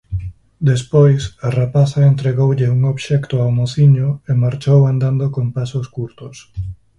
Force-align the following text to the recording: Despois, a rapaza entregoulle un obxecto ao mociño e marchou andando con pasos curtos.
Despois, 0.71 1.21
a 1.47 1.49
rapaza 1.59 2.09
entregoulle 2.11 2.67
un 2.75 2.81
obxecto 2.93 3.35
ao 3.39 3.51
mociño 3.59 4.07
e 4.29 4.33
marchou 4.43 4.79
andando 4.91 5.25
con 5.35 5.45
pasos 5.57 5.85
curtos. 5.95 6.35